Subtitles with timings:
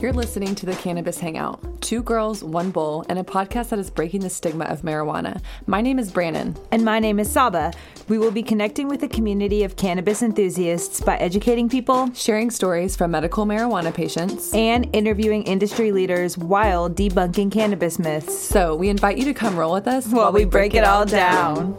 [0.00, 1.69] You're listening to the Cannabis Hangout.
[1.90, 5.42] Two girls, one bowl, and a podcast that is breaking the stigma of marijuana.
[5.66, 6.56] My name is Brannon.
[6.70, 7.72] And my name is Saba.
[8.06, 12.94] We will be connecting with a community of cannabis enthusiasts by educating people, Sharing stories
[12.94, 14.54] from medical marijuana patients.
[14.54, 18.38] and interviewing industry leaders while debunking cannabis myths.
[18.38, 21.74] So we invite you to come roll with us While we break it all down.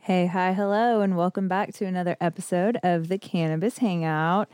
[0.00, 4.50] Hey, hi, hello, and welcome back to another episode of the Cannabis Hangout.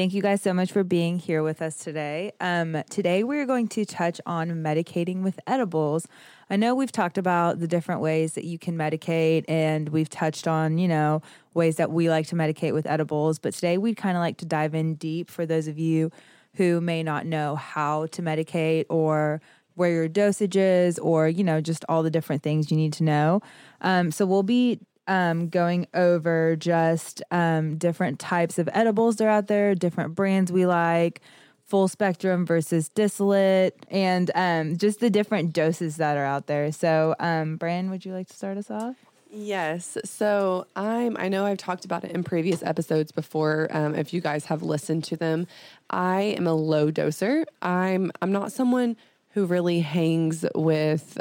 [0.00, 2.32] Thank you guys so much for being here with us today.
[2.40, 6.08] Um, today, we're going to touch on medicating with edibles.
[6.48, 10.48] I know we've talked about the different ways that you can medicate, and we've touched
[10.48, 11.20] on, you know,
[11.52, 13.38] ways that we like to medicate with edibles.
[13.38, 16.10] But today, we'd kind of like to dive in deep for those of you
[16.54, 19.42] who may not know how to medicate or
[19.74, 23.04] where your dosage is, or, you know, just all the different things you need to
[23.04, 23.42] know.
[23.82, 29.30] Um, so, we'll be um, going over just um, different types of edibles that are
[29.30, 31.20] out there, different brands we like,
[31.64, 36.72] full spectrum versus distillate, and um, just the different doses that are out there.
[36.72, 38.96] So, um, Bran, would you like to start us off?
[39.32, 39.96] Yes.
[40.04, 43.68] So I'm, I know I've talked about it in previous episodes before.
[43.70, 45.46] Um, if you guys have listened to them,
[45.88, 47.44] I am a low doser.
[47.62, 48.96] I'm, I'm not someone
[49.30, 51.16] who really hangs with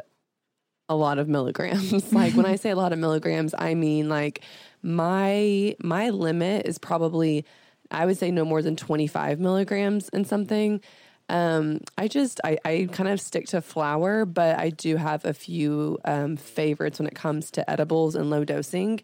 [0.90, 2.12] a lot of milligrams.
[2.14, 4.42] like when I say a lot of milligrams, I mean like
[4.82, 7.45] my, my limit is probably,
[7.92, 10.82] I would say no more than 25 milligrams in something.
[11.30, 15.34] Um, I just I, I kind of stick to flour, but I do have a
[15.34, 19.02] few um, favorites when it comes to edibles and low dosing.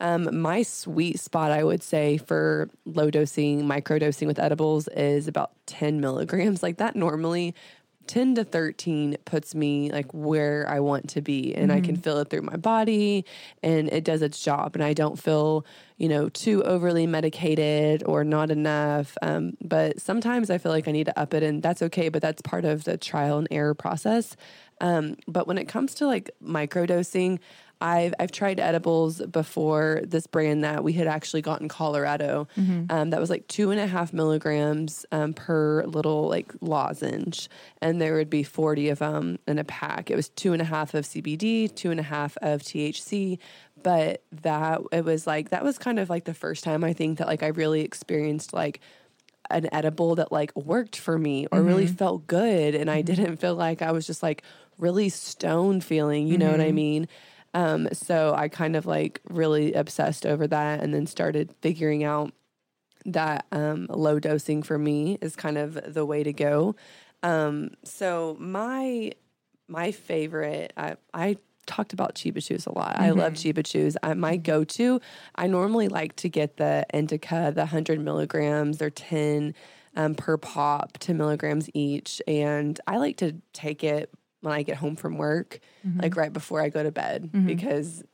[0.00, 5.26] Um, my sweet spot, I would say, for low dosing, micro dosing with edibles is
[5.26, 6.62] about 10 milligrams.
[6.62, 7.54] Like that normally
[8.08, 12.18] 10 to 13 puts me like where I want to be and I can feel
[12.18, 13.24] it through my body
[13.62, 15.66] and it does its job and I don't feel,
[15.98, 19.16] you know, too overly medicated or not enough.
[19.22, 22.22] Um, but sometimes I feel like I need to up it and that's okay, but
[22.22, 24.36] that's part of the trial and error process.
[24.80, 27.38] Um, but when it comes to like microdosing,
[27.80, 30.00] I've I've tried edibles before.
[30.04, 32.48] This brand that we had actually got in Colorado,
[32.90, 37.48] um, that was like two and a half milligrams um, per little like lozenge,
[37.80, 40.10] and there would be forty of them in a pack.
[40.10, 43.38] It was two and a half of CBD, two and a half of THC,
[43.82, 47.18] but that it was like that was kind of like the first time I think
[47.18, 48.80] that like I really experienced like
[49.50, 53.54] an edible that like worked for me or really felt good and I didn't feel
[53.54, 54.42] like I was just like
[54.78, 57.08] really stoned feeling, you know what I mean?
[57.54, 62.32] Um so I kind of like really obsessed over that and then started figuring out
[63.06, 66.76] that um low dosing for me is kind of the way to go.
[67.22, 69.12] Um so my
[69.68, 71.36] my favorite I I
[71.68, 72.98] talked about Chiba Chews a lot.
[72.98, 73.96] I love Chiba Chews.
[74.02, 75.00] I, my go to,
[75.36, 78.78] I normally like to get the Indica, the 100 milligrams.
[78.78, 79.54] They're 10
[79.94, 82.20] um, per pop, 10 milligrams each.
[82.26, 84.10] And I like to take it
[84.40, 86.20] when I get home from work, like mm-hmm.
[86.20, 87.46] right before I go to bed, mm-hmm.
[87.46, 88.04] because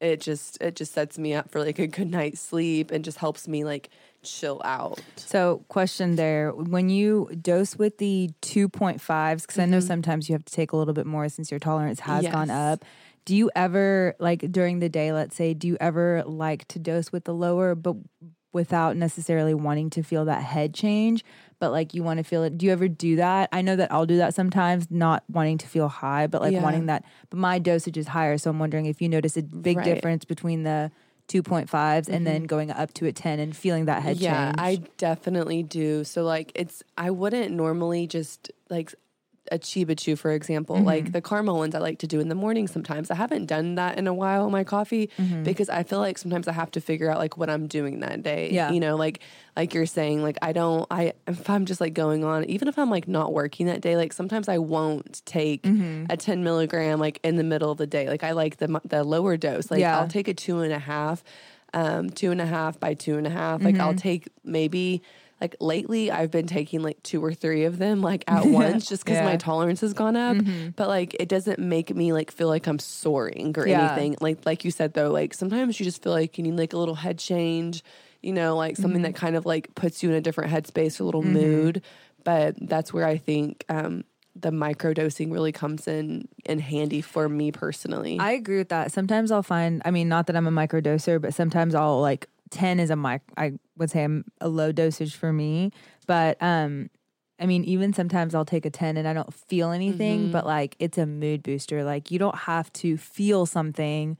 [0.00, 3.18] it just it just sets me up for like a good night's sleep and just
[3.18, 3.90] helps me like
[4.22, 5.00] chill out.
[5.16, 9.86] So, question there: When you dose with the two point fives, because I know mm-hmm.
[9.86, 12.84] sometimes you have to take a little bit more since your tolerance has gone up.
[13.24, 15.12] Do you ever like during the day?
[15.12, 17.96] Let's say, do you ever like to dose with the lower, but
[18.52, 21.24] without necessarily wanting to feel that head change?
[21.58, 22.56] But like you want to feel it.
[22.56, 23.48] Do you ever do that?
[23.52, 26.62] I know that I'll do that sometimes, not wanting to feel high, but like Yeah.
[26.62, 27.04] wanting that.
[27.30, 29.84] But my dosage is higher, so I'm wondering if you notice a big Right.
[29.86, 29.94] Mm-hmm.
[29.94, 30.90] difference between the.
[31.28, 34.54] 2.5s and then going up to a 10 and feeling that head yeah, change.
[34.58, 36.02] I definitely do.
[36.02, 38.94] So like it's I wouldn't normally just like
[39.52, 40.84] a Chiba Chew, for example, Mm-hmm.
[40.86, 43.10] like the caramel ones I like to do in the morning sometimes.
[43.10, 45.42] I haven't done that in a while in my coffee Mm-hmm.
[45.44, 48.22] because I feel like sometimes I have to figure out like what I'm doing that
[48.22, 48.50] day.
[48.52, 48.70] Yeah.
[48.70, 49.20] You know, like
[49.56, 52.78] like you're saying, like I don't I if I'm just like going on, even if
[52.78, 56.06] I'm like not working that day, like sometimes I won't take Mm-hmm.
[56.10, 58.08] a 10 milligram like in the middle of the day.
[58.08, 59.70] Like I like the the lower dose.
[59.70, 59.98] Like Yeah.
[59.98, 61.24] I'll take a two and a half,
[61.74, 63.62] um, two and a half by two and a half.
[63.62, 63.82] Like Mm-hmm.
[63.82, 65.02] I'll take maybe
[65.40, 69.04] like lately I've been taking like two or three of them like at once just
[69.04, 69.24] because Yeah.
[69.24, 70.36] my tolerance has gone up.
[70.36, 70.70] Mm-hmm.
[70.70, 73.92] But like it doesn't make me like feel like I'm soaring or Yeah.
[73.92, 74.16] anything.
[74.20, 76.78] Like like you said though, like sometimes you just feel like you need like a
[76.78, 77.82] little head change,
[78.22, 79.12] you know, like something mm-hmm.
[79.12, 81.32] that kind of like puts you in a different headspace or a little mm-hmm.
[81.34, 81.82] mood.
[82.24, 84.04] But that's where I think um
[84.40, 88.18] the microdosing really comes in in handy for me personally.
[88.18, 88.92] I agree with that.
[88.92, 92.28] Sometimes I'll find, I mean, not that I'm a micro doser, but sometimes I'll like
[92.50, 95.72] 10 is a mic, I would say I'm a low dosage for me.
[96.06, 96.90] But, um,
[97.40, 100.32] I mean, even sometimes I'll take a 10 and I don't feel anything, Mm-hmm.
[100.32, 101.84] but like it's a mood booster.
[101.84, 104.16] Like you don't have to feel something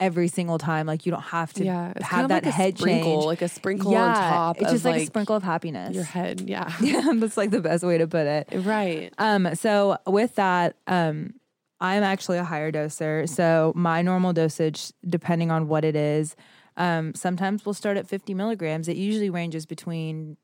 [0.00, 0.86] every single time.
[0.86, 3.24] Like you don't have to yeah, have that like head sprinkle, change.
[3.26, 4.56] like a sprinkle on top.
[4.60, 5.94] It's just like, like a sprinkle of happiness.
[5.94, 6.42] your head.
[6.42, 8.48] Yeah, Yeah, that's like the best way to put it.
[8.52, 9.12] right.
[9.18, 11.34] Um, so with that, um,
[11.80, 13.28] I'm actually a higher doser.
[13.28, 16.36] So my normal dosage, depending on what it is,
[16.78, 18.88] um, sometimes we'll start at 50 milligrams.
[18.88, 20.36] It usually ranges between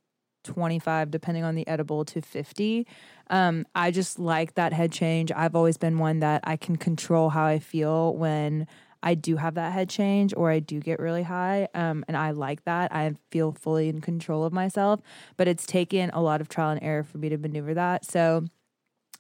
[0.43, 2.87] 25, depending on the edible, to 50.
[3.31, 5.33] Um, I just like that head change.
[5.35, 8.67] I've always been one that I can control how I feel when
[9.03, 11.69] I do have that head change or I do get really high.
[11.73, 12.93] Um, and I like that.
[12.93, 15.01] I feel fully in control of myself,
[15.37, 18.05] but it's taken a lot of trial and error for me to maneuver that.
[18.05, 18.45] So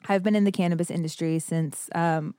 [0.08, 2.34] I've been in the cannabis industry since um,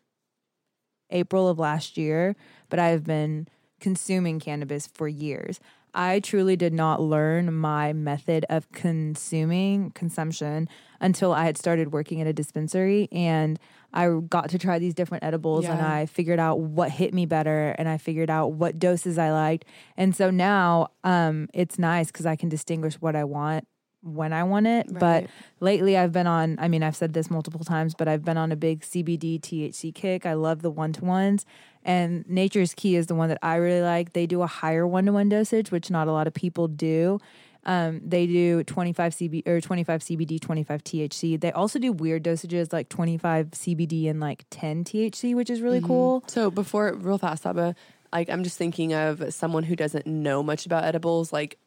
[1.12, 2.36] April of last year,
[2.70, 3.48] but I've been
[3.86, 5.60] consuming cannabis for years.
[5.94, 10.68] I truly did not learn my method of consuming consumption
[11.00, 13.60] until I had started working at a dispensary and
[13.94, 17.76] I got to try these different edibles and I figured out what hit me better
[17.78, 19.66] and I figured out what doses I liked.
[19.96, 23.68] And so now um, it's nice because I can distinguish what I want
[24.06, 24.88] when I want it.
[25.00, 25.26] But
[25.60, 28.52] lately I've been on, I mean, I've said this multiple times, but I've been on
[28.52, 30.26] a big CBD THC kick.
[30.26, 31.46] I love the one to ones.
[31.84, 34.14] And Nature's Key is the one that I really like.
[34.14, 37.20] They do a higher one to one dosage, which not a lot of people do.
[37.68, 41.40] Um, they do 25 CB or 25 CBD, 25 THC.
[41.40, 45.82] They also do weird dosages like 25 CBD and like 10 THC, which is really
[45.82, 46.24] cool.
[46.28, 47.76] So before, real fast, Saba,
[48.14, 51.34] like I'm just thinking of someone who doesn't know much about edibles.
[51.34, 51.58] Like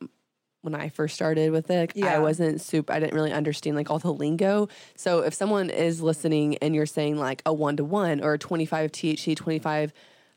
[0.62, 2.92] when I first started with it, I wasn't super.
[2.92, 4.68] I didn't really understand like all the lingo.
[4.96, 8.90] So if someone is listening and you're saying like a one to one or 25
[8.92, 9.92] THC, 25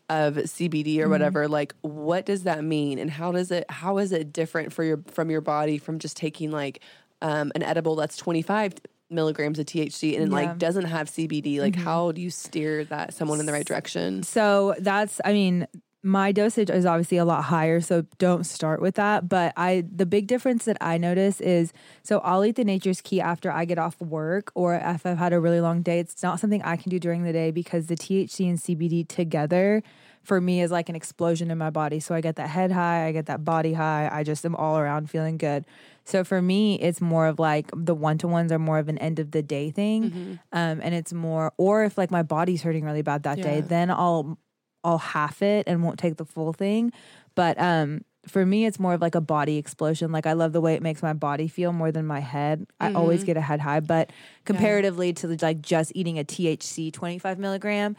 [0.10, 1.04] of CBD Mm-hmm.
[1.06, 3.66] or whatever, like what does that mean, and how does it?
[3.70, 6.82] How is it different for your from your body from just taking like
[7.22, 8.74] um, an edible that's 25
[9.10, 10.38] milligrams of THC and Yeah.
[10.38, 11.60] like doesn't have CBD?
[11.60, 11.84] Like Mm-hmm.
[11.84, 14.22] how do you steer that someone in the right direction?
[14.24, 15.66] So that's, I mean,
[16.03, 19.30] my dosage is obviously a lot higher, so don't start with that.
[19.30, 23.21] But I, the big difference that I notice is, so I'll eat the Nature's Key
[23.21, 26.00] after I get off work, or if I've had a really long day.
[26.00, 29.83] It's not something I can do during the day because the THC and CBD together
[30.24, 32.00] for me is like an explosion in my body.
[32.00, 34.09] So I get that head high, I get that body high.
[34.12, 35.65] I just am all around feeling good.
[36.03, 38.98] So for me, it's more of like the one to ones are more of an
[38.98, 41.53] end of the day thing, um, and it's more.
[41.57, 44.38] Or if like my body's hurting really bad that day, then I'll
[44.83, 46.92] I'll half it and won't take the full thing.
[47.36, 50.12] But um for me it's more of like a body explosion.
[50.12, 52.68] Like I love the way it makes my body feel more than my head.
[52.80, 54.12] I always get a head high, but
[54.45, 57.95] comparatively to like just eating a THC 25 milligram,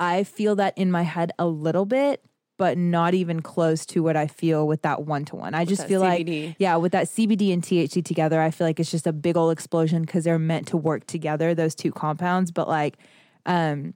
[0.00, 2.22] I feel that in my head a little bit,
[2.58, 5.54] but not even close to what I feel with that one to one.
[5.54, 6.46] I just feel CBD.
[6.46, 9.36] like yeah, with that CBD and THC together, I feel like it's just a big
[9.36, 12.50] old explosion because they're meant to work together, those two compounds.
[12.50, 12.96] But like,
[13.44, 13.94] um,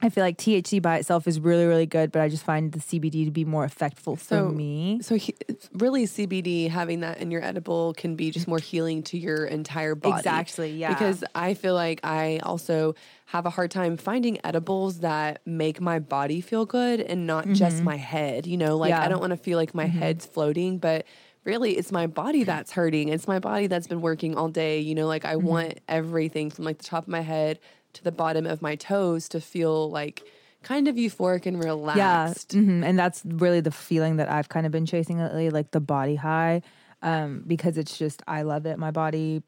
[0.00, 2.78] I feel like THC by itself is really, really good, but I just find the
[2.78, 5.00] CBD to be more effectful for So- me.
[5.02, 5.34] So he,
[5.72, 9.96] really, CBD having that in your edible can be just more healing to your entire
[9.96, 10.16] body.
[10.16, 10.90] Exactly, yeah.
[10.90, 12.94] Because I feel like I also
[13.26, 17.82] have a hard time finding edibles that make my body feel good and not just
[17.82, 18.46] my head.
[18.46, 18.92] You know, like Mm-hmm.
[18.92, 18.96] Yeah.
[18.98, 19.04] Mm-hmm.
[19.06, 21.06] I don't want to feel like my head's floating, but
[21.44, 23.08] really it's my body that's hurting.
[23.08, 24.78] It's my body that's been working all day.
[24.80, 25.46] You know, like I Mm-hmm.
[25.46, 27.58] want everything from like the top of my head
[27.98, 30.22] to the bottom of my toes to feel like
[30.62, 32.54] kind of euphoric and relaxed.
[32.54, 35.70] Yeah, mhm, and that's really the feeling that I've kind of been chasing lately, like
[35.70, 36.62] the body high,
[37.02, 38.78] um, because it's just I love it.
[38.78, 39.42] My body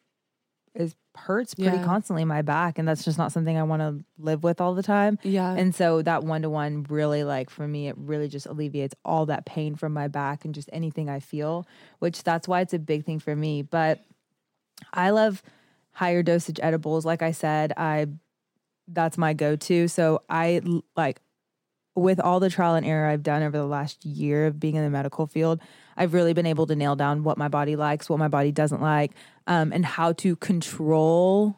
[0.74, 1.82] is hurts pretty Yeah.
[1.84, 4.84] constantly my back, and that's just not something I want to live with all the
[4.84, 5.18] time.
[5.24, 5.52] Yeah.
[5.52, 9.26] And so that one to one really like for me, it really just alleviates all
[9.26, 11.66] that pain from my back and just anything I feel,
[11.98, 13.62] which that's why it's a big thing for me.
[13.62, 14.00] But
[14.94, 15.42] I love
[15.92, 17.04] higher dosage edibles.
[17.04, 18.06] Like I said, I
[18.92, 19.88] that's my go to.
[19.88, 20.60] So I
[20.96, 21.20] like
[21.94, 24.84] with all the trial and error I've done over the last year of being in
[24.84, 25.60] the medical field,
[25.96, 28.80] I've really been able to nail down what my body likes, what my body doesn't
[28.80, 29.12] like,
[29.46, 31.56] um, and how to control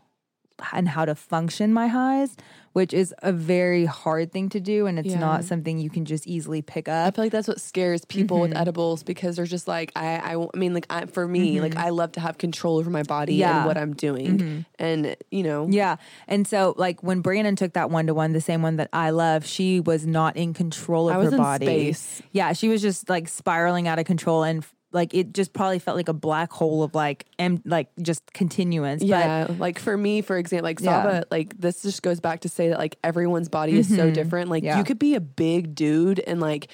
[0.72, 2.36] and how to function my highs,
[2.72, 4.86] which is a very hard thing to do.
[4.86, 5.18] And it's Yeah.
[5.18, 7.08] not something you can just easily pick up.
[7.08, 8.50] I feel like that's what scares people Mm-hmm.
[8.50, 11.76] with edibles because they're just like I, I, I mean, like I, for me, like
[11.76, 13.48] I love to have control over my body Yeah.
[13.48, 13.56] Mm-hmm.
[13.58, 15.96] and what I'm doing, and you know, Yeah.
[16.28, 19.10] And so, like, when Brandon took that one to one, the same one that I
[19.10, 21.66] love, she was not in control of I was her in body.
[21.66, 22.22] space.
[22.32, 22.52] Yeah.
[22.52, 24.42] She was just like spiraling out of control.
[24.44, 28.32] And like it just probably felt like a black hole of like and like just
[28.32, 29.02] continuance.
[29.02, 31.02] Yeah, like for me, for example, like Yeah.
[31.02, 34.50] Saba, like this just goes back to say that like everyone's body is so different.
[34.50, 34.66] Like Mm-hmm.
[34.68, 34.78] Yeah.
[34.78, 36.68] you could be a big dude and like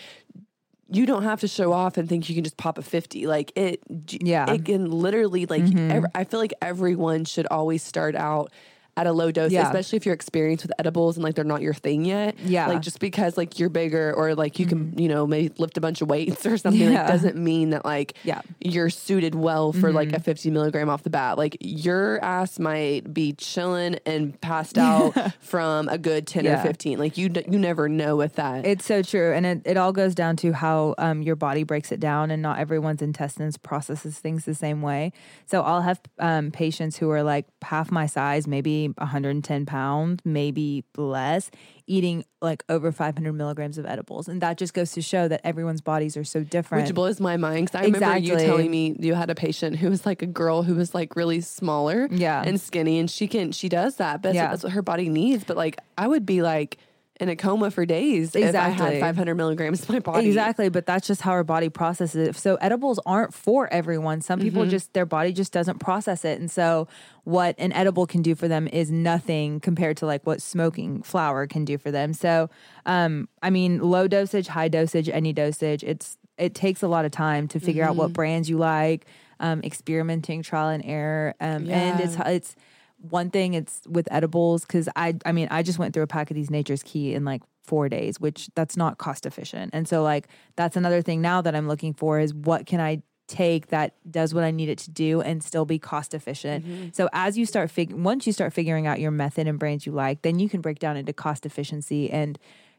[0.91, 3.53] you don't have to show off and think you can just pop a 50 like
[3.57, 3.81] it
[4.21, 4.47] Yeah.
[4.47, 4.55] Mm-hmm.
[4.55, 8.51] it can literally like ev- i feel like everyone should always start out
[8.99, 9.67] at a low dose Yeah.
[9.67, 12.63] especially if you're experienced with edibles and like they're not your thing yet Yeah.
[12.65, 12.73] Mm-hmm.
[12.75, 15.81] like just because like you're bigger or like you can you know maybe lift a
[15.81, 17.03] bunch of weights or something Yeah.
[17.03, 18.39] like doesn't mean that like Yeah.
[18.41, 18.69] Mm-hmm.
[18.71, 23.13] you're suited well for like a 50 milligram off the bat like your ass might
[23.15, 26.61] be chilling and passed out from a good 10 Yeah.
[26.61, 29.33] or 15 like you d- you never know with that It's so true.
[29.33, 32.43] And it, it all goes down to how um, your body breaks it down, and
[32.43, 35.13] not everyone's intestines processes things the same way.
[35.47, 40.85] So I'll have um, patients who are like half my size, maybe 110 pounds, maybe
[40.97, 41.51] less,
[41.87, 44.29] eating like over 500 milligrams of edibles.
[44.29, 46.87] And that just goes to show that everyone's bodies are so different.
[46.87, 49.91] Which blows my mind because I remember you telling me you had a patient who
[49.91, 52.43] was like a girl who was like really smaller Yeah.
[52.47, 54.49] and skinny, and she can she does that, but Yeah.
[54.49, 55.45] that's what her body needs.
[55.45, 56.79] But like I would be like
[57.21, 58.87] in a coma for days if I Exactly.
[58.95, 60.27] had 500 milligrams in my body.
[60.29, 62.37] Exactly, but that's just how our body processes it.
[62.37, 64.21] So edibles aren't for everyone.
[64.21, 64.71] Some people Mm-hmm.
[64.71, 66.39] just their body just doesn't process it.
[66.41, 66.87] And so
[67.25, 71.47] what an edible can do for them is nothing compared to like what smoking flower
[71.47, 72.13] can do for them.
[72.15, 72.51] So
[72.87, 77.11] um I mean low dosage, high dosage, any dosage, it's it takes a lot of
[77.11, 77.99] time to figure out Mm-hmm.
[77.99, 79.07] what brands you like,
[79.41, 81.35] um experimenting, trial and error.
[81.41, 82.57] Um and it's it's
[83.01, 86.31] one thing it's with edibles because I I mean I just went through a pack
[86.31, 89.71] of these Nature's Key in like four days, which that's not cost efficient.
[89.73, 93.03] And so like that's another thing now that I'm looking for is what can I
[93.29, 96.65] take that does what I need it to do and still be cost efficient.
[96.65, 96.89] Mm-hmm.
[96.95, 99.93] So as you start fig once you start figuring out your method and brands you
[99.93, 102.39] like, then you can break down into cost efficiency and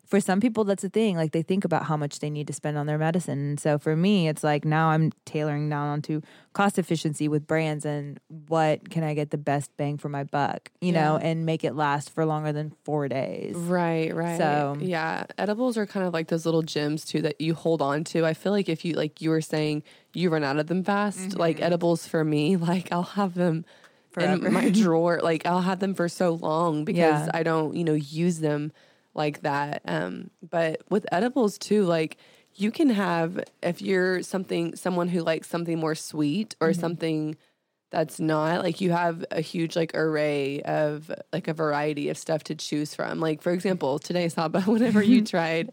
[0.09, 2.53] for some people that's a thing like they think about how much they need to
[2.53, 6.19] spend on their medicine and so for me it's like now i'm tailoring down onto
[6.53, 10.71] cost efficiency with brands and what can i get the best bang for my buck
[10.81, 14.37] you know and make it last for longer than four days Right, right.
[14.37, 18.03] So- yeah, edibles are kind of like those little gems too that you hold on
[18.05, 18.25] to.
[18.25, 21.19] I feel like if you like you were saying you run out of them fast,
[21.19, 21.39] Mm-hmm.
[21.39, 23.63] like edibles for me, like I'll have them
[24.11, 24.47] Forever.
[24.47, 25.19] in my drawer.
[25.21, 26.97] Like I'll have them for so long because
[27.27, 27.29] Yeah.
[27.33, 28.71] I don't, you know, use them
[29.13, 29.81] like that.
[29.85, 32.17] Um, but with edibles too, like
[32.55, 36.79] you can have if you're something someone who likes something more sweet or Mm-hmm.
[36.79, 37.35] something
[37.91, 42.43] that's not like you have a huge like array of like a variety of stuff
[42.45, 43.19] to choose from.
[43.19, 45.71] Like for example, today Saba, whenever you tried,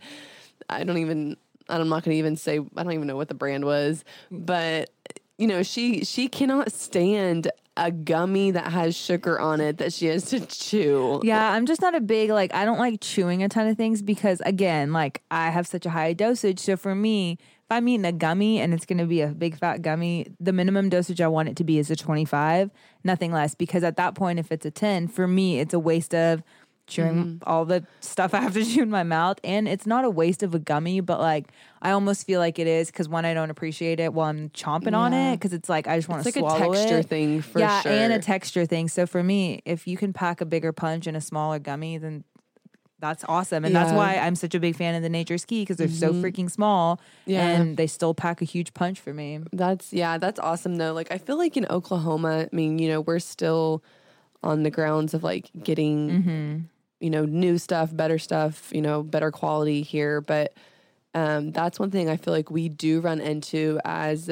[0.68, 1.36] I don't even
[1.68, 4.90] I'm not gonna even say I don't even know what the brand was, but
[5.38, 10.06] you know, she she cannot stand a gummy that has sugar on it that she
[10.06, 11.20] has to chew.
[11.22, 14.00] Yeah, I'm just not a big like I don't like chewing a ton of things
[14.02, 16.58] because again, like I have such a high dosage.
[16.58, 17.32] So for me,
[17.66, 20.52] if I'm eating a gummy and it's going to be a big fat gummy, the
[20.52, 22.70] minimum dosage I want it to be is a 25,
[23.04, 26.14] nothing less because at that point if it's a 10, for me it's a waste
[26.14, 26.42] of
[26.86, 30.10] chewing all the stuff I have to chew in my mouth and it's not a
[30.10, 31.48] waste of a gummy, but like
[31.82, 34.96] I almost feel like it is cuz one I don't appreciate it while I'm chomping
[34.96, 37.08] on it cuz it's like I just want to like a texture it.
[37.08, 37.92] thing for yeah, sure.
[37.92, 38.88] and a texture thing.
[38.88, 42.24] So for me, if you can pack a bigger punch in a smaller gummy, then
[42.98, 43.64] that's awesome.
[43.66, 46.14] And that's why I'm such a big fan of the Nature's Key because they're so
[46.14, 47.46] freaking small Yeah.
[47.46, 49.40] and they still pack a huge punch for me.
[49.52, 50.94] That's yeah, that's awesome though.
[50.94, 53.82] Like I feel like in Oklahoma, I mean, you know, we're still
[54.42, 56.58] on the grounds of like getting Mm-hmm.
[57.00, 60.54] You know, new stuff, better stuff, you know, better quality here, but
[61.14, 64.30] um that's one thing I feel like we do run into as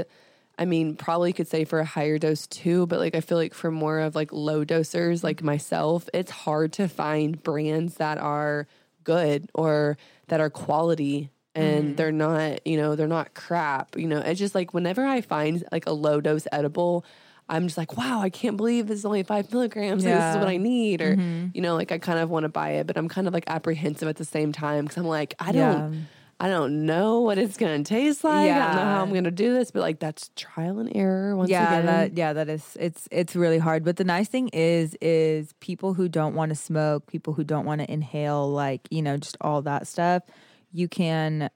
[0.57, 3.55] I mean, probably could say for a higher dose too, but like I feel like
[3.55, 8.69] for more of like low dosers like myself, it's hard to find brands that are
[9.03, 13.97] good or that are quality and they're not, you know, they're not crap.
[13.97, 17.05] You know, it's just like whenever I find like a low dose edible,
[17.49, 20.05] I'm just like, wow, I can't believe this is only five milligrams.
[20.05, 21.03] Like, this is what I need.
[21.03, 21.49] Or, mm-hmm.
[21.53, 23.45] you know, like I kind of want to buy it, but I'm kind of like
[23.47, 25.93] apprehensive at the same time because I'm like, I don't.
[25.95, 26.01] Yeah.
[26.41, 28.51] I don't know what it's gonna taste like.
[28.51, 31.49] I don't know how I'm gonna do this, but like that's trial and error once
[31.49, 31.87] yeah, again.
[31.87, 33.85] that yeah, that is it's it's really hard.
[33.85, 37.65] But the nice thing is is people who don't want to smoke, people who don't
[37.65, 40.25] want to inhale, like you know, just all that stuff,
[40.73, 41.51] you can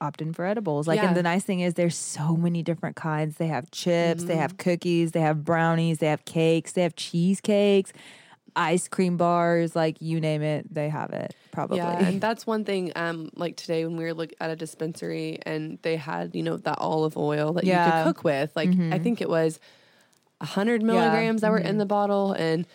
[0.00, 0.86] opt in for edibles.
[0.86, 1.08] Like, Yeah.
[1.08, 3.36] and the nice thing is there's so many different kinds.
[3.36, 4.40] They have chips, they Mm-hmm.
[4.42, 7.92] have cookies, they have brownies, they have cakes, they have cheesecakes,
[8.56, 11.34] ice cream bars, like you name it, they have it.
[11.50, 11.78] Probably.
[11.78, 12.92] Yeah, and that's one thing.
[12.96, 16.56] Um, like today when we were look at a dispensary and they had you know
[16.58, 17.88] that olive oil that Yeah.
[17.88, 17.98] Mm-hmm.
[17.98, 18.56] you could cook with.
[18.56, 19.58] Like I think it was
[20.40, 21.68] hundred milligrams that were Mm-hmm.
[21.68, 22.66] in the bottle, and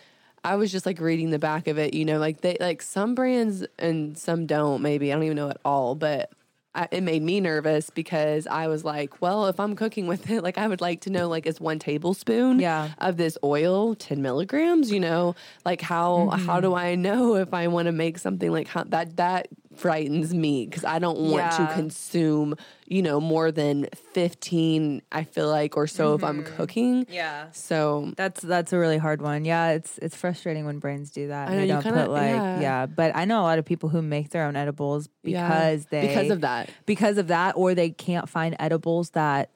[0.42, 1.92] I was just like reading the back of it.
[1.94, 4.80] You know, like they like some brands and some don't.
[4.82, 6.30] Maybe I don't even know at all, but
[6.74, 10.42] I, it made me nervous because I was like, well, if I'm cooking with it,
[10.44, 12.90] like I would like to know, like, is one tablespoon Yeah.
[12.98, 14.92] of this oil 10 milligrams?
[14.92, 15.34] You know,
[15.64, 16.60] like how how mm-hmm.
[16.60, 19.48] do I know if I want to make something like how that that
[19.80, 22.54] frightens me because I don't want to consume,
[22.86, 25.02] you know, more than 15.
[25.10, 27.06] I feel like or so if I'm cooking.
[27.08, 27.50] Yeah.
[27.52, 29.44] So That's that's a really hard one.
[29.44, 31.48] Yeah, it's it's frustrating when brains do that.
[31.48, 32.60] I and know, they don't kinda- put like yeah.
[32.60, 32.86] yeah.
[32.86, 36.06] but I know a lot of people who make their own edibles yeah, because they
[36.08, 36.70] because of that.
[36.86, 39.50] because of that or they can't find edibles that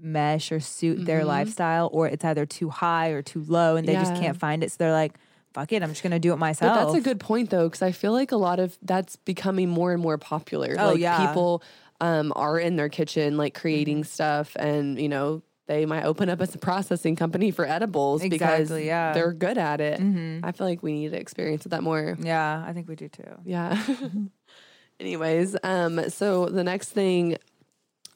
[0.00, 1.26] mesh or suit their Mhm.
[1.26, 4.70] lifestyle or it's either too high or too low and they just can't find it
[4.72, 5.14] so they're like
[5.54, 7.82] fuck it i'm just gonna do it myself But that's a good point though, because
[7.82, 10.74] I feel like a lot of that's becoming more and more popular.
[10.78, 11.26] Oh, like yeah.
[11.26, 11.62] people
[12.00, 14.06] um, are in their kitchen like creating Mm-hmm.
[14.06, 18.70] stuff, and you know they might open up as a processing company for edibles because
[18.72, 19.12] yeah.
[19.12, 20.00] they're good at it.
[20.00, 20.40] Mhm.
[20.42, 22.16] I feel like we need to experience that more.
[22.20, 23.80] yeah i think we do too Yeah.
[25.00, 27.36] Anyways, um, so the next thing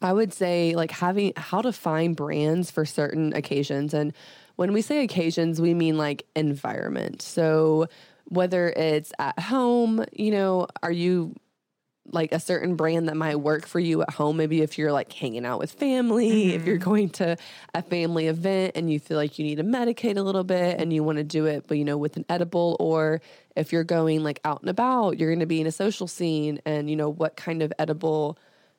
[0.02, 3.94] I would say, like having how to find brands for certain occasions.
[3.94, 4.12] And
[4.56, 7.22] when we say occasions, we mean like environment.
[7.22, 7.88] So
[8.28, 11.34] whether it's at home, you know, are you
[12.12, 14.36] like a certain brand that might work for you at home?
[14.36, 16.90] Maybe if you're like hanging out with family, if you're mm-hmm.
[16.90, 17.36] going to
[17.74, 20.92] a family event and you feel like you need to medicate a little bit and
[20.92, 23.20] you want to do it, but you know, with an edible, or
[23.56, 26.60] if you're going like out and about, you're going to be in a social scene
[26.64, 28.38] and you know, what kind of edible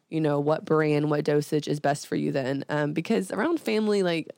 [0.09, 2.63] you know what brand what dosage is best for you then.
[2.69, 4.29] Um, because around family like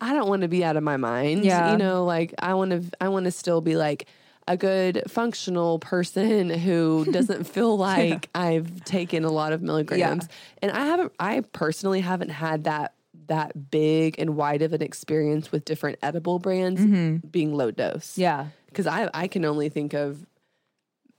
[0.00, 1.72] i don't want to be out of my mind Yeah.
[1.72, 4.06] you know like i want to i want to still be like
[4.48, 10.24] a good functional person who doesn't feel like i've taken a lot of milligrams.
[10.24, 10.34] Yeah.
[10.62, 12.92] and i haven't i personally haven't had that
[13.28, 16.80] that big and wide of an experience with different edible brands
[17.28, 18.16] being low dose.
[18.16, 18.48] Yeah.
[18.66, 20.24] Because I I can only think of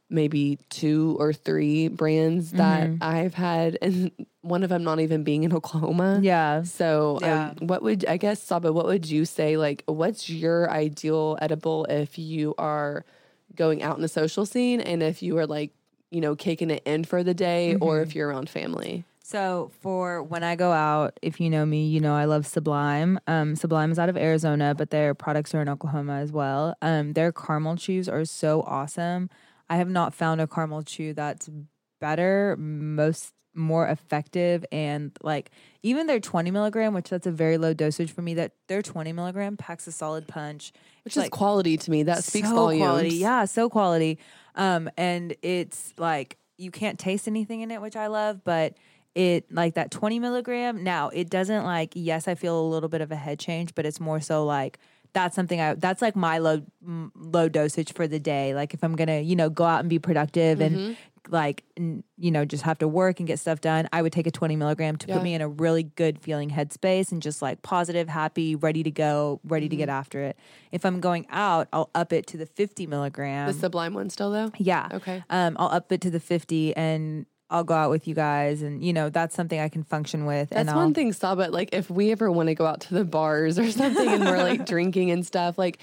[0.09, 4.11] maybe two or three brands that I've had, and
[4.41, 6.19] one of them not even being in Oklahoma.
[6.23, 7.51] yeah So, Yeah.
[7.59, 8.71] um, what would I guess, Saba?
[8.71, 9.57] What would you say?
[9.57, 13.03] Like, what's your ideal edible if you are
[13.55, 15.71] going out in the social scene, and if you are like,
[16.11, 19.03] you know, kicking it in for the day, or if you're around family?
[19.23, 23.19] So for when I go out, if you know me, you know I love Sublime.
[23.27, 26.75] Um, Sublime is out of Arizona, but their products are in Oklahoma as well.
[26.81, 29.29] Um, their caramel chews are so awesome.
[29.69, 31.49] I have not found a caramel chew that's
[31.99, 35.51] better, most more effective, and like
[35.83, 38.35] even their 20 milligram, which that's a very low dosage for me.
[38.35, 40.71] That their 20 milligram packs a solid punch,
[41.03, 42.03] Which is quality to me.
[42.03, 42.81] That speaks so volumes.
[42.83, 43.15] Quality.
[43.15, 44.19] Yeah, so quality.
[44.55, 48.75] Um, and it's like you can't taste anything in it, which I love, but
[49.15, 50.83] it like that 20 milligram.
[50.83, 53.85] Now it doesn't like, yes, I feel a little bit of a head change, but
[53.85, 54.77] it's more so like
[55.13, 56.61] that's something I that's like my low
[57.15, 58.53] low dosage for the day.
[58.55, 60.75] Like if I'm gonna, you know, go out and be productive Mm-hmm.
[60.77, 60.97] and
[61.29, 64.27] like n- you know just have to work and get stuff done i would take
[64.27, 65.15] a 20 milligram to Yeah.
[65.15, 68.91] put me in a really good feeling headspace and just like positive happy ready to
[68.91, 69.79] go ready to Mm-hmm.
[69.81, 70.37] get after it
[70.71, 74.31] if i'm going out i'll up it to the 50 milligram The Sublime one still
[74.31, 74.53] though.
[74.57, 75.21] yeah Okay.
[75.29, 78.83] um i'll up it to the 50 and i'll go out with you guys and
[78.83, 81.49] you know that's something i can function with That's and one thing, Saba.
[81.49, 84.43] Like, if we ever want to go out to the bars or something and we're
[84.43, 85.79] like drinking and stuff, like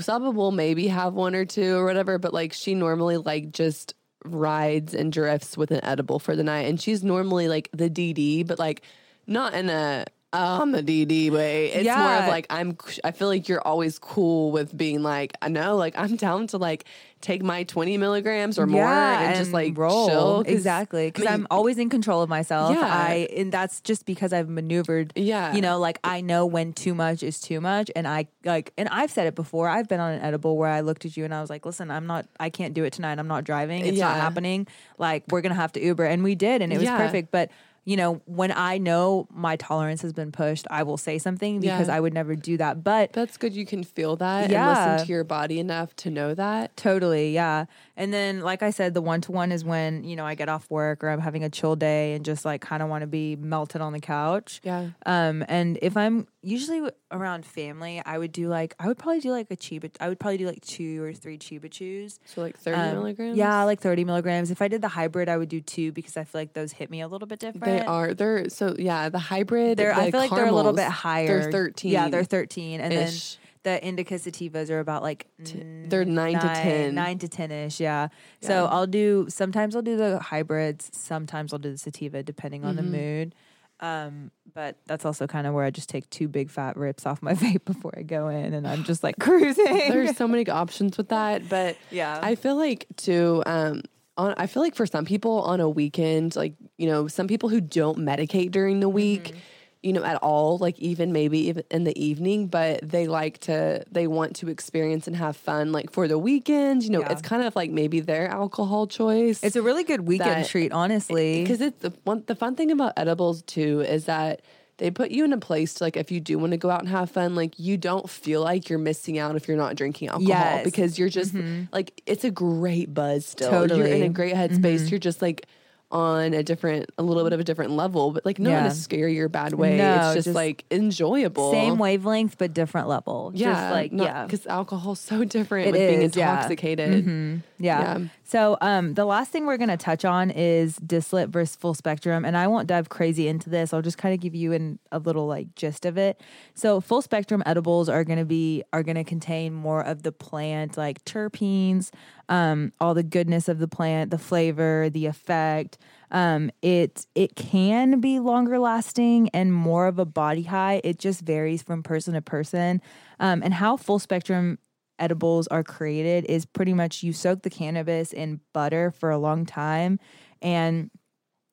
[0.00, 3.94] Saba will maybe have one or two or whatever, but like she normally like just
[4.24, 8.46] rides and drifts with an edible for the night, and she's normally like the DD,
[8.46, 8.82] but like
[9.26, 11.72] not in a oh, I'm the DD way.
[11.72, 12.76] It's more of like I'm.
[13.04, 16.58] I feel like you're always cool with being like I know, like I'm down to
[16.58, 16.84] like
[17.20, 21.40] take my 20 milligrams or more and, just like chill 'cause- exactly because I mean,
[21.40, 22.74] I'm always in control of myself.
[22.74, 22.82] Yeah.
[22.84, 25.12] I and that's just because I've maneuvered.
[25.16, 25.52] Yeah.
[25.54, 28.88] you know, like I know when too much is too much, and I like, and
[28.90, 29.68] I've said it before.
[29.68, 31.90] I've been on an edible where I looked at you and I was like, "Listen,
[31.90, 32.26] I'm not.
[32.38, 33.18] I can't do it tonight.
[33.18, 33.84] I'm not driving.
[33.84, 34.66] It's not happening.
[34.98, 36.96] Like we're gonna have to Uber," and we did, and it was Yeah.
[36.98, 37.30] perfect.
[37.32, 37.50] But
[37.88, 41.88] you know, when I know my tolerance has been pushed, I will say something because
[41.88, 41.96] Yeah.
[41.96, 42.84] I would never do that.
[42.84, 43.54] But That's good.
[43.56, 44.68] You can feel that and Yeah.
[44.68, 46.76] listen to your body enough to know that.
[46.76, 47.64] Totally, yeah.
[47.98, 50.48] And then, like I said, the one to one is when, you know, I get
[50.48, 53.08] off work or I'm having a chill day and just like kind of want to
[53.08, 54.60] be melted on the couch.
[54.62, 54.90] Yeah.
[55.04, 59.32] Um, and if I'm usually around family, I would do like, I would probably do
[59.32, 62.20] like a Chiba, I would probably do like two or three Chiba chews.
[62.24, 63.36] So like 30 Um, milligrams?
[63.36, 64.52] Yeah, like 30 milligrams.
[64.52, 66.90] If I did the hybrid, I would do two because I feel like those hit
[66.90, 67.64] me a little bit different.
[67.64, 68.14] They are.
[68.14, 69.08] They're so yeah.
[69.08, 69.76] The hybrid.
[69.76, 71.26] They're, I the feel like they're a little bit higher.
[71.42, 71.90] They're thirteen.
[71.90, 72.80] Yeah, they're 13.
[72.80, 73.34] And ish.
[73.34, 76.94] then the indica sativas are about like they're nine to 10.
[76.94, 77.80] nine to ten ish.
[77.80, 78.08] Yeah.
[78.40, 80.90] So I'll do sometimes I'll do the hybrids.
[80.92, 82.90] Sometimes I'll do the sativa, depending on Mm-hmm.
[82.92, 83.34] the mood.
[83.80, 87.22] Um, but that's also kind of where I just take two big fat rips off
[87.22, 89.64] my vape before I go in, and I'm just like cruising.
[89.64, 92.18] There's so many options with that, but Yeah.
[92.20, 93.42] I feel like too.
[93.46, 93.82] Um,
[94.16, 97.48] on, I feel like for some people on a weekend, like, you know, some people
[97.50, 99.38] who don't medicate during the week, Mm-hmm.
[99.82, 103.84] You know, at all, like even maybe even in the evening, but they like to,
[103.90, 107.12] they want to experience and have fun, like for the weekend, you know, Yeah.
[107.12, 109.42] it's kind of like maybe their alcohol choice.
[109.44, 111.42] It's a really good weekend That- treat, honestly.
[111.42, 114.40] because it's the one the fun thing about edibles too is that
[114.78, 116.80] they put you in a place to like if you do want to go out
[116.80, 120.06] and have fun like you don't feel like you're missing out if you're not drinking
[120.08, 120.54] alcohol Yes.
[120.56, 120.64] Mm-hmm.
[120.64, 121.34] because you're just
[121.72, 124.02] like it's a great buzz still you're in Mm-hmm.
[124.04, 125.46] a great headspace you're just like
[125.90, 128.70] on a different a little bit of a different level but like not in a
[128.74, 133.32] scary or bad way No, it's just, just like enjoyable Same wavelength, but different level.
[133.34, 134.24] yeah Just like, yeah.
[134.24, 136.32] because alcohol's so different It with being is, yeah.
[136.32, 137.42] intoxicated Mhm.
[137.60, 137.80] Yeah.
[137.98, 137.98] Yeah.
[138.24, 142.24] So um, the last thing we're going to touch on is distillate versus full spectrum,
[142.24, 143.72] and I won't dive crazy into this.
[143.72, 146.20] I'll just kind of give you an, a little like gist of it.
[146.54, 150.12] So full spectrum edibles are going to be are going to contain more of the
[150.12, 151.90] plant, like terpenes,
[152.28, 155.78] um, all the goodness of the plant, the flavor, the effect.
[156.10, 160.80] Um, it it can be longer lasting and more of a body high.
[160.84, 162.80] It just varies from person to person,
[163.20, 164.58] um, and how full spectrum
[164.98, 169.46] edibles are created is pretty much you soak the cannabis in butter for a long
[169.46, 169.98] time
[170.42, 170.90] and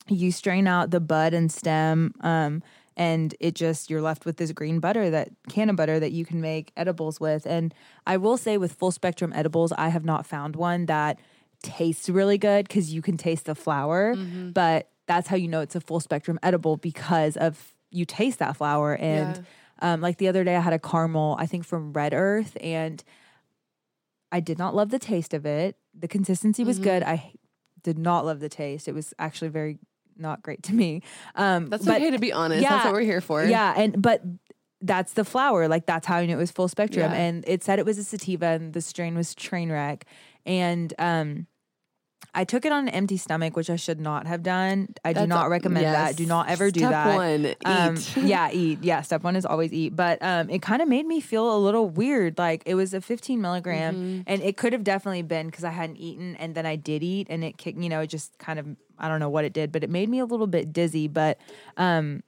[0.08, 2.62] you strain out the bud and stem um,
[2.98, 6.26] and it just you're left with this green butter that can of butter that you
[6.26, 7.74] can make edibles with and
[8.06, 11.20] i will say with full spectrum edibles i have not found one that
[11.62, 14.16] tastes really good because you can taste the flower
[14.54, 18.56] but that's how you know it's a full spectrum edible because of you taste that
[18.56, 19.46] flower and
[19.80, 23.04] um, like the other day i had a caramel i think from red earth and
[24.36, 25.78] I did not love the taste of it.
[25.98, 27.04] The consistency was good.
[27.04, 27.12] Mm-hmm.
[27.12, 27.32] I
[27.84, 28.88] did not love the taste.
[28.90, 29.78] It was actually very
[30.18, 31.02] not great to me.
[31.36, 34.22] Um, that's but okay to be honest that's what we're here for yeah, and but
[34.86, 35.68] that's the flower.
[35.68, 37.12] Like that's how I knew it was full spectrum.
[37.12, 37.18] Yeah.
[37.18, 40.06] And it said it was a sativa, and the strain was train wreck.
[40.46, 41.48] And um,
[42.36, 44.90] I took it on an empty stomach, which I should not have done.
[45.04, 46.08] I do not recommend that.
[46.10, 46.16] yes.
[46.18, 47.16] Do not ever do Step that.
[47.16, 48.84] one, Um, yeah, eat.
[48.84, 49.96] Yeah, step one is always eat.
[49.96, 52.38] But um, it kind of made me feel a little weird.
[52.38, 54.22] Like it was a 15 milligram, Mm-hmm.
[54.28, 57.28] and it could have definitely been because I hadn't eaten, and then I did eat,
[57.30, 57.80] and it kicked.
[57.80, 58.68] You know, it just kind of
[59.00, 61.08] I don't know what it did, but it made me a little bit dizzy.
[61.08, 61.38] But
[61.78, 62.22] um,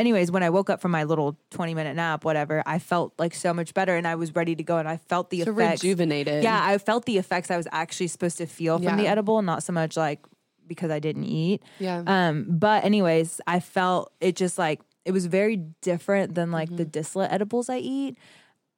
[0.00, 3.34] anyways, when I woke up from my little 20 minute nap, whatever, I felt like
[3.34, 5.84] so much better, and I was ready to go, and I felt the so effects.
[5.84, 9.42] rejuvenated Yeah, I felt the effects I was actually supposed to feel from the edible,
[9.42, 10.20] not so much like
[10.66, 11.62] because I didn't eat.
[11.78, 16.74] yeah Um, but anyways, I felt it just like it was very different than like
[16.74, 18.16] the distillate edibles I eat.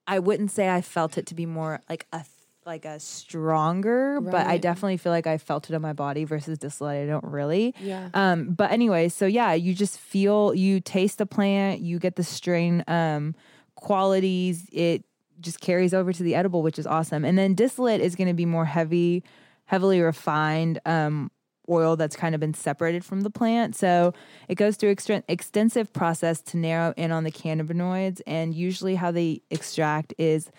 [0.06, 2.24] I wouldn't say I felt it to be more like a
[2.64, 6.58] like a stronger, but I definitely feel like I felt it in my body versus
[6.58, 7.04] distillate.
[7.04, 7.74] I don't really.
[7.80, 8.08] Yeah.
[8.14, 12.24] Um, but anyway, so yeah, you just feel you taste the plant, you get the
[12.24, 13.34] strain um
[13.74, 15.04] qualities, it
[15.40, 17.24] just carries over to the edible, which is awesome.
[17.24, 19.24] And then distillate is going to be more heavy,
[19.64, 21.30] heavily refined um
[21.68, 23.76] oil that's kind of been separated from the plant.
[23.76, 24.12] So
[24.48, 29.10] it goes through extra- extensive process to narrow in on the cannabinoids and usually how
[29.10, 30.50] they extract is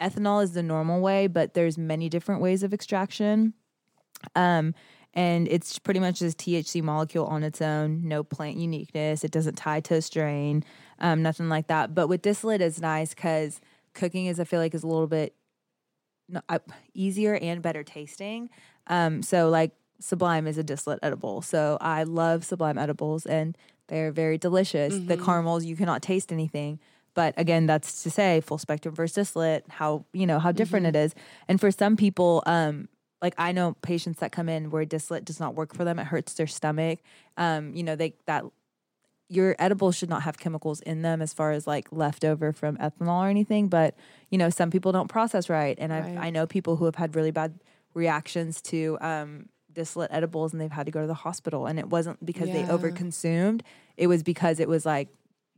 [0.00, 3.54] ethanol is the normal way, but there's many different ways of extraction.
[4.34, 4.74] Um,
[5.12, 9.24] and it's pretty much this THC molecule on its own, no plant uniqueness.
[9.24, 10.64] It doesn't tie to a strain,
[11.00, 11.94] um, nothing like that.
[11.94, 13.60] But with distillate, it's nice because
[13.94, 15.34] cooking is, I feel like, is a little bit
[16.28, 16.60] no, uh,
[16.94, 18.50] easier and better tasting.
[18.86, 23.58] Um, so like Sublime is a distillate edible, so I love Sublime edibles, and
[23.88, 24.96] they're very delicious.
[24.96, 26.78] The caramels you cannot taste anything.
[27.14, 30.96] But again, that's to say full spectrum versus distillate, how you know how different it
[30.96, 31.14] is.
[31.48, 32.88] And for some people, um,
[33.20, 36.06] like I know patients that come in where distillate does not work for them, it
[36.06, 37.00] hurts their stomach.
[37.36, 38.44] Um, you know, they that
[39.28, 43.24] your edibles should not have chemicals in them as far as like leftover from ethanol
[43.24, 43.68] or anything.
[43.68, 43.94] But
[44.30, 46.18] you know, some people don't process right, and I Right.
[46.18, 47.60] I know people who have had really bad
[47.94, 51.88] reactions to um, distillate edibles, and they've had to go to the hospital, and it
[51.88, 53.62] wasn't because they overconsumed.
[53.96, 55.08] It was because it was like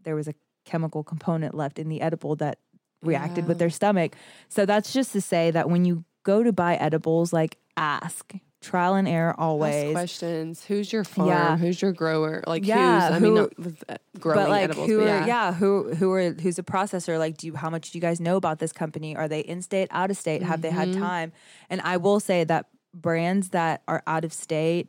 [0.02, 2.58] there was a chemical component left in the edible that
[3.02, 4.14] reacted with their stomach.
[4.48, 8.94] So that's just to say that when you go to buy edibles, like ask trial
[8.94, 9.90] and error Ask always.
[9.92, 10.64] questions.
[10.66, 11.28] Who's your farm?
[11.28, 11.56] Yeah.
[11.56, 12.44] Who's your grower?
[12.46, 13.16] Like Yeah, who's?
[13.16, 14.86] I mean, not growing but like edibles.
[14.88, 15.26] who but are yeah.
[15.26, 15.52] yeah.
[15.52, 18.36] who who are who's a processor like do you how much do you guys know
[18.36, 21.00] about this company are they in state out of state have they had Mm-hmm.
[21.00, 21.32] time
[21.70, 24.88] and i will say that brands that are out of state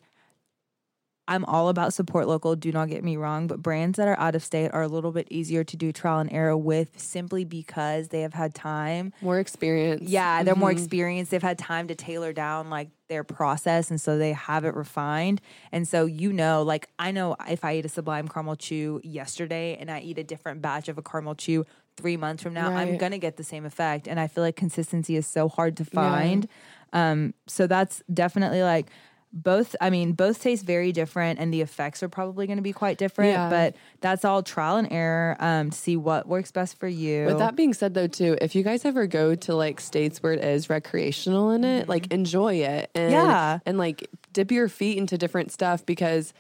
[1.28, 4.36] i'm all about support local do not get me wrong but brands that are out
[4.36, 8.10] of state are a little bit easier to do trial and error with simply because
[8.10, 10.10] they have had time More experience.
[10.10, 10.74] yeah, they're more Mhm.
[10.74, 11.32] experienced.
[11.32, 15.40] They've had time to tailor down like their process, and so they have it refined.
[15.72, 19.78] And so you know, like I know if I eat a Sublime caramel chew yesterday
[19.80, 22.98] and I eat a different batch of a caramel chew three months from now, I'm
[22.98, 24.08] gonna get the same effect.
[24.08, 26.48] And I feel like consistency is so hard to find.
[26.92, 28.90] Um, so that's definitely like
[29.34, 29.76] both.
[29.82, 32.98] I mean, both taste very different, and the effects are probably going to be quite
[32.98, 33.32] different.
[33.32, 33.50] Yeah.
[33.50, 37.26] But that's all trial and error um, to see what works best for you.
[37.26, 40.34] With that being said, though, too, if you guys ever go to like states where
[40.34, 43.28] it is recreational in it, like enjoy it, and Mm-hmm.
[43.28, 43.60] Yeah.
[43.66, 46.34] and like dip your feet into different stuff because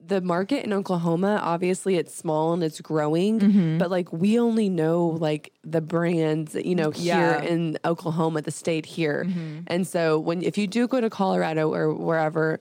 [0.00, 3.78] the market in Oklahoma, obviously, it's small and it's growing, Mm-hmm.
[3.78, 7.34] but like we only know like the brands, you know, Yeah.
[7.34, 7.42] Mm-hmm.
[7.42, 9.26] here in Oklahoma, the state here,
[9.66, 12.60] and so when if you do go to Colorado or wherever.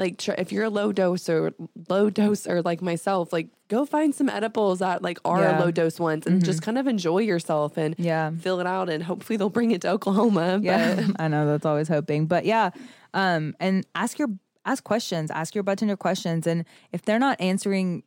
[0.00, 1.52] Like try, if you're a low dose or
[1.88, 5.54] low dose or like myself, like go find some edibles that like are Yeah.
[5.54, 5.60] Mm-hmm.
[5.60, 8.30] low dose ones and just kind of enjoy yourself and Yeah.
[8.38, 10.60] fill it out and hopefully they'll bring it to Oklahoma.
[10.62, 12.70] Yeah, But I know that's always hoping, but yeah,
[13.12, 14.28] um, and ask your
[14.68, 18.02] ask questions, ask your budtender questions, and if they're not answering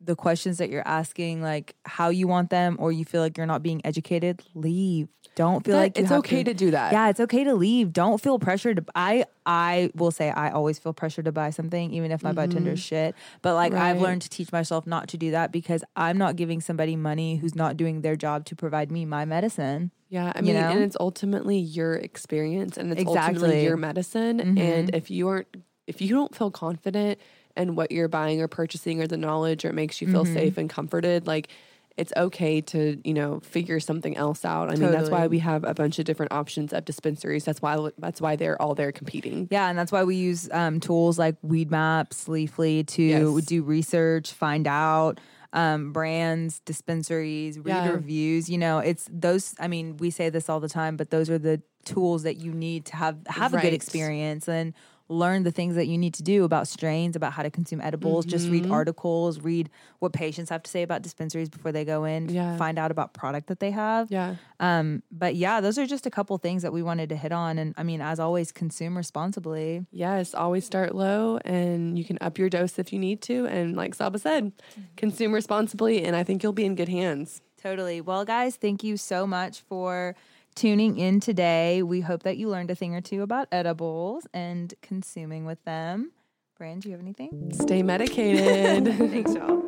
[0.00, 3.46] the questions that you're asking, like how you want them, or you feel like you're
[3.54, 5.08] not being educated, leave.
[5.34, 6.92] Don't feel That- like you it's okay to do that.
[6.92, 7.92] Yeah, it's okay to leave.
[7.92, 8.76] Don't feel pressured.
[8.76, 12.32] To, I I will say I always feel pressured to buy something, even if my
[12.32, 13.16] budtender's shit.
[13.42, 14.04] But like I've Mm-hmm.
[14.04, 17.56] Learned to teach myself not to do that because I'm not giving somebody money who's
[17.56, 19.90] not doing their job to provide me my medicine.
[20.10, 20.68] yeah, I You mean, know?
[20.70, 23.34] and it's ultimately your experience and it's Exactly.
[23.34, 24.38] ultimately your medicine.
[24.38, 24.58] Mm-hmm.
[24.58, 25.48] And if you aren't,
[25.88, 27.18] if you don't feel confident
[27.56, 30.34] in what you're buying or purchasing or the knowledge or it makes you feel Mm-hmm.
[30.34, 31.48] safe and comforted, like
[31.96, 34.70] it's okay to, you know, figure something else out.
[34.70, 37.44] I mean, that's why we have a bunch of different options at dispensaries.
[37.44, 39.48] That's why, that's why they're all there competing.
[39.50, 43.44] Yeah, and that's why we use um, tools like Weedmaps, Leafly to Yes.
[43.46, 45.18] do research, find out
[45.52, 47.90] um, brands, dispensaries, read Yeah.
[47.94, 48.48] reviews.
[48.48, 49.54] You know, it's those.
[49.58, 52.52] I mean, we say this all the time, but those are the tools that you
[52.52, 54.74] need to have have a good experience and
[55.10, 58.26] learn the things that you need to do about strains, about how to consume edibles.
[58.26, 58.52] Just Mm-hmm.
[58.64, 62.28] read articles, read what patients have to say about dispensaries before they go in.
[62.28, 62.56] Yeah.
[62.58, 64.10] Find out about product that they have.
[64.10, 64.36] Yeah.
[64.60, 67.58] Um, but yeah, those are just a couple things that we wanted to hit on.
[67.58, 69.86] And I mean, as always, consume responsibly.
[69.90, 73.46] Yes, always start low and you can up your dose if you need to.
[73.46, 74.52] And like Saba said,
[74.96, 77.40] consume responsibly and I think you'll be in good hands.
[77.60, 78.00] Totally.
[78.00, 80.14] Well, guys, thank you so much for
[80.58, 81.84] tuning in today.
[81.84, 86.10] We hope that you learned a thing or two about edibles and consuming with them.
[86.56, 87.52] Brand, do you have anything?
[87.52, 88.86] Stay medicated.
[88.98, 89.67] Thanks, y'all.